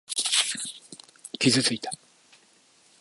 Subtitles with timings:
[1.37, 1.91] 傷ついた。